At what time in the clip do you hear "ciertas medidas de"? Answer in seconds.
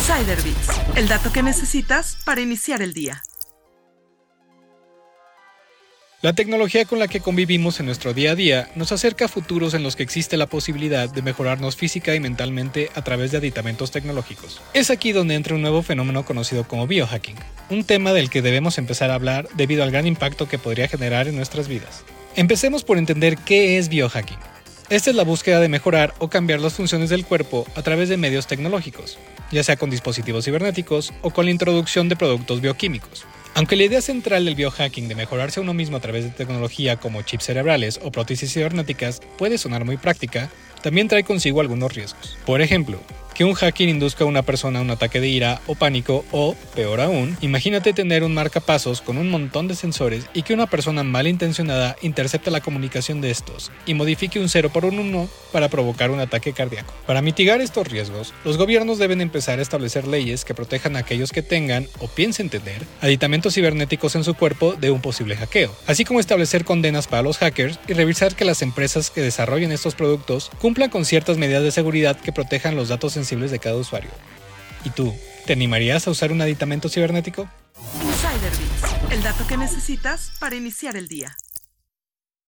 71.06-71.70